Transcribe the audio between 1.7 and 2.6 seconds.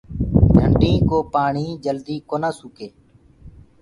جدي ڪونآ